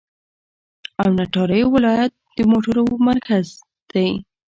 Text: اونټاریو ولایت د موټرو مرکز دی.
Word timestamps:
اونټاریو 1.01 1.67
ولایت 1.75 2.13
د 2.35 2.37
موټرو 2.51 2.83
مرکز 3.09 3.45
دی. 3.91 4.09